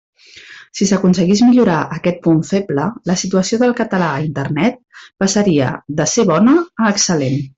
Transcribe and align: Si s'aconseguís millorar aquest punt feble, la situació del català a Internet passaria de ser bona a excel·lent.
Si 0.77 0.85
s'aconseguís 0.91 1.41
millorar 1.49 1.81
aquest 1.97 2.17
punt 2.23 2.39
feble, 2.47 2.87
la 3.11 3.17
situació 3.25 3.61
del 3.65 3.75
català 3.83 4.09
a 4.15 4.25
Internet 4.31 4.81
passaria 5.25 5.69
de 6.01 6.11
ser 6.17 6.29
bona 6.33 6.57
a 6.65 6.93
excel·lent. 6.97 7.41